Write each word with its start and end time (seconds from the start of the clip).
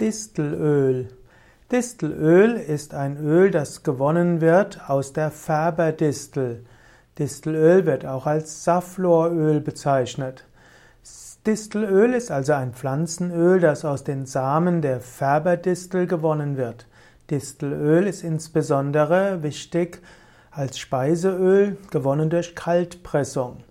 Distelöl. 0.00 1.08
Distelöl 1.72 2.52
ist 2.54 2.94
ein 2.94 3.16
Öl, 3.16 3.50
das 3.50 3.82
gewonnen 3.82 4.40
wird 4.40 4.88
aus 4.88 5.12
der 5.12 5.32
Färberdistel. 5.32 6.64
Distelöl 7.18 7.84
wird 7.84 8.06
auch 8.06 8.26
als 8.26 8.62
Saffloröl 8.62 9.60
bezeichnet. 9.60 10.44
Distelöl 11.44 12.14
ist 12.14 12.30
also 12.30 12.52
ein 12.52 12.74
Pflanzenöl, 12.74 13.58
das 13.58 13.84
aus 13.84 14.04
den 14.04 14.24
Samen 14.24 14.82
der 14.82 15.00
Färberdistel 15.00 16.06
gewonnen 16.06 16.56
wird. 16.56 16.86
Distelöl 17.28 18.06
ist 18.06 18.22
insbesondere 18.22 19.42
wichtig 19.42 20.00
als 20.52 20.78
Speiseöl, 20.78 21.76
gewonnen 21.90 22.30
durch 22.30 22.54
Kaltpressung. 22.54 23.64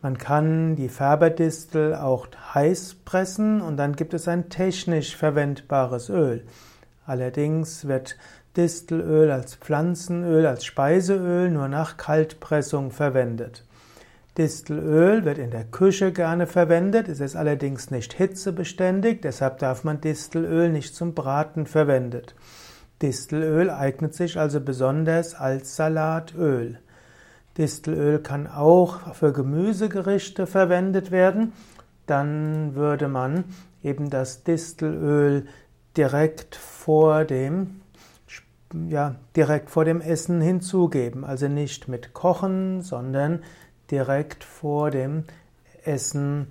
Man 0.00 0.16
kann 0.16 0.76
die 0.76 0.88
Färberdistel 0.88 1.96
auch 1.96 2.28
heiß 2.54 2.98
pressen 3.04 3.60
und 3.60 3.76
dann 3.76 3.96
gibt 3.96 4.14
es 4.14 4.28
ein 4.28 4.48
technisch 4.48 5.16
verwendbares 5.16 6.08
Öl. 6.08 6.44
Allerdings 7.04 7.88
wird 7.88 8.16
Distelöl 8.56 9.30
als 9.30 9.56
Pflanzenöl, 9.56 10.46
als 10.46 10.64
Speiseöl 10.64 11.50
nur 11.50 11.68
nach 11.68 11.96
Kaltpressung 11.96 12.92
verwendet. 12.92 13.64
Distelöl 14.36 15.24
wird 15.24 15.38
in 15.38 15.50
der 15.50 15.64
Küche 15.64 16.12
gerne 16.12 16.46
verwendet, 16.46 17.08
es 17.08 17.18
ist 17.18 17.34
allerdings 17.34 17.90
nicht 17.90 18.12
hitzebeständig, 18.12 19.20
deshalb 19.20 19.58
darf 19.58 19.82
man 19.82 20.00
Distelöl 20.00 20.70
nicht 20.70 20.94
zum 20.94 21.14
Braten 21.14 21.66
verwendet. 21.66 22.36
Distelöl 23.02 23.68
eignet 23.68 24.14
sich 24.14 24.38
also 24.38 24.60
besonders 24.60 25.34
als 25.34 25.74
Salatöl. 25.74 26.78
Distelöl 27.58 28.20
kann 28.20 28.46
auch 28.46 29.14
für 29.14 29.32
Gemüsegerichte 29.32 30.46
verwendet 30.46 31.10
werden. 31.10 31.52
Dann 32.06 32.74
würde 32.74 33.08
man 33.08 33.44
eben 33.82 34.08
das 34.08 34.44
Distelöl 34.44 35.46
direkt 35.96 36.56
vor 36.56 37.24
dem 37.24 37.80
ja, 38.88 39.16
direkt 39.34 39.70
vor 39.70 39.84
dem 39.84 40.00
Essen 40.00 40.40
hinzugeben. 40.40 41.24
Also 41.24 41.48
nicht 41.48 41.88
mit 41.88 42.12
Kochen, 42.12 42.82
sondern 42.82 43.40
direkt 43.90 44.44
vor 44.44 44.90
dem 44.90 45.24
Essen 45.84 46.48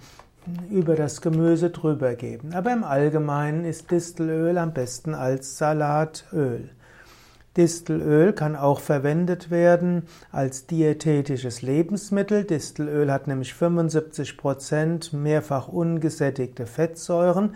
über 0.70 0.96
das 0.96 1.22
Gemüse 1.22 1.70
drüber 1.70 2.16
geben. 2.16 2.54
Aber 2.54 2.72
im 2.72 2.84
Allgemeinen 2.84 3.66
ist 3.66 3.92
Distelöl 3.92 4.58
am 4.58 4.74
besten 4.74 5.14
als 5.14 5.58
Salatöl. 5.58 6.70
Distelöl 7.58 8.34
kann 8.34 8.56
auch 8.56 8.80
verwendet 8.80 9.50
werden 9.50 10.04
als 10.32 10.68
diätetisches 10.68 11.64
Lebensmittel. 11.64 12.44
Distelöl 12.44 13.12
hat 13.12 13.26
nämlich 13.28 13.54
75% 13.54 15.16
mehrfach 15.16 15.68
ungesättigte 15.68 16.68
Fettsäuren. 16.68 17.56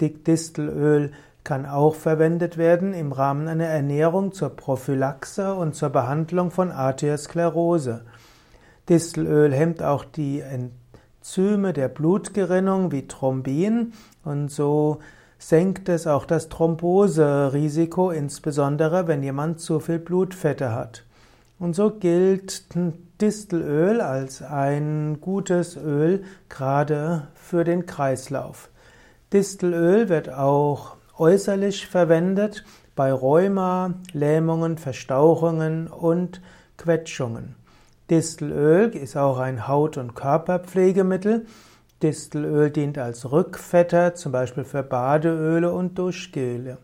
Distelöl 0.00 1.12
kann 1.44 1.66
auch 1.66 1.94
verwendet 1.94 2.56
werden 2.56 2.94
im 2.94 3.12
Rahmen 3.12 3.46
einer 3.46 3.66
Ernährung 3.66 4.32
zur 4.32 4.48
Prophylaxe 4.50 5.54
und 5.54 5.74
zur 5.74 5.90
Behandlung 5.90 6.50
von 6.50 6.72
Arteriosklerose. 6.72 8.04
Distelöl 8.88 9.52
hemmt 9.52 9.82
auch 9.82 10.04
die 10.04 10.40
Enzyme 10.40 11.72
der 11.72 11.88
Blutgerinnung 11.88 12.90
wie 12.90 13.06
Thrombin 13.06 13.92
und 14.24 14.50
so 14.50 14.98
senkt 15.38 15.88
es 15.88 16.06
auch 16.06 16.24
das 16.24 16.48
Thromboserisiko, 16.48 18.10
insbesondere 18.10 19.06
wenn 19.06 19.22
jemand 19.22 19.60
zu 19.60 19.80
viel 19.80 19.98
Blutfette 19.98 20.72
hat. 20.74 21.04
Und 21.58 21.74
so 21.74 21.90
gilt 21.90 22.64
Distelöl 23.20 24.00
als 24.00 24.42
ein 24.42 25.18
gutes 25.20 25.76
Öl 25.76 26.24
gerade 26.48 27.28
für 27.34 27.64
den 27.64 27.86
Kreislauf. 27.86 28.68
Distelöl 29.32 30.08
wird 30.08 30.28
auch 30.32 30.96
äußerlich 31.18 31.86
verwendet 31.86 32.64
bei 32.94 33.12
Rheuma, 33.12 33.94
Lähmungen, 34.12 34.78
Verstauchungen 34.78 35.88
und 35.88 36.42
Quetschungen. 36.76 37.56
Distelöl 38.10 38.90
ist 38.90 39.16
auch 39.16 39.38
ein 39.38 39.66
Haut- 39.66 39.96
und 39.96 40.14
Körperpflegemittel 40.14 41.46
Distelöl 42.02 42.70
dient 42.70 42.98
als 42.98 43.30
Rückfetter, 43.30 44.14
zum 44.14 44.32
Beispiel 44.32 44.64
für 44.64 44.82
Badeöle 44.82 45.72
und 45.72 45.98
Duschgele. 45.98 46.78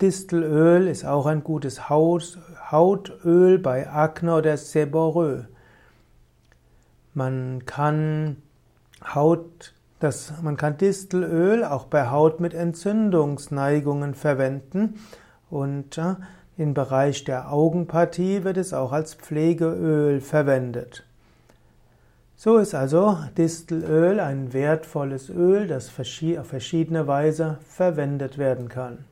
Distelöl 0.00 0.86
ist 0.86 1.04
auch 1.04 1.26
ein 1.26 1.42
gutes 1.42 1.88
Hautöl 1.88 3.58
bei 3.58 3.88
Akne 3.88 4.34
oder 4.34 4.56
Seborrhoe. 4.56 5.48
Man 7.14 7.64
kann 7.66 8.36
Haut, 9.14 9.74
das, 9.98 10.34
man 10.42 10.56
kann 10.56 10.76
Distelöl 10.76 11.64
auch 11.64 11.86
bei 11.86 12.08
Haut 12.08 12.40
mit 12.40 12.54
Entzündungsneigungen 12.54 14.14
verwenden 14.14 15.00
und 15.48 15.98
äh, 15.98 16.16
im 16.56 16.74
Bereich 16.74 17.24
der 17.24 17.52
Augenpartie 17.52 18.44
wird 18.44 18.58
es 18.58 18.74
auch 18.74 18.92
als 18.92 19.14
Pflegeöl 19.14 20.20
verwendet. 20.20 21.04
So 22.42 22.56
ist 22.56 22.74
also 22.74 23.18
Distelöl 23.36 24.18
ein 24.18 24.54
wertvolles 24.54 25.28
Öl, 25.28 25.66
das 25.66 25.90
auf 26.38 26.46
verschiedene 26.46 27.06
Weise 27.06 27.58
verwendet 27.68 28.38
werden 28.38 28.70
kann. 28.70 29.04